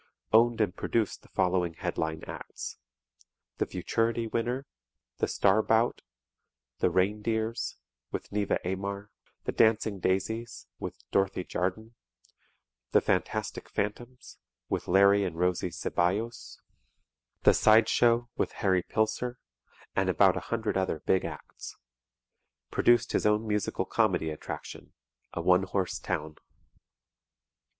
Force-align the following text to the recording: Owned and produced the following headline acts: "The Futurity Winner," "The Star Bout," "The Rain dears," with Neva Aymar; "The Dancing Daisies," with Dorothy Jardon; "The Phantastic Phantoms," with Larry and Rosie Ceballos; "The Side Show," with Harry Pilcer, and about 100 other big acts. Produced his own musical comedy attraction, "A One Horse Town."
Owned 0.33 0.61
and 0.61 0.75
produced 0.75 1.21
the 1.21 1.27
following 1.27 1.75
headline 1.75 2.23
acts: 2.23 2.79
"The 3.59 3.67
Futurity 3.67 4.25
Winner," 4.25 4.65
"The 5.19 5.27
Star 5.27 5.61
Bout," 5.61 6.01
"The 6.79 6.89
Rain 6.89 7.21
dears," 7.21 7.77
with 8.09 8.31
Neva 8.31 8.57
Aymar; 8.67 9.11
"The 9.43 9.51
Dancing 9.51 9.99
Daisies," 9.99 10.65
with 10.79 10.97
Dorothy 11.11 11.43
Jardon; 11.43 11.93
"The 12.93 13.01
Phantastic 13.01 13.69
Phantoms," 13.69 14.39
with 14.69 14.87
Larry 14.87 15.23
and 15.23 15.37
Rosie 15.37 15.69
Ceballos; 15.69 16.57
"The 17.43 17.53
Side 17.53 17.87
Show," 17.87 18.27
with 18.35 18.53
Harry 18.53 18.81
Pilcer, 18.81 19.37
and 19.95 20.09
about 20.09 20.33
100 20.33 20.77
other 20.77 20.99
big 21.01 21.25
acts. 21.25 21.77
Produced 22.71 23.11
his 23.11 23.27
own 23.27 23.45
musical 23.45 23.85
comedy 23.85 24.31
attraction, 24.31 24.93
"A 25.33 25.41
One 25.43 25.61
Horse 25.61 25.99
Town." 25.99 26.37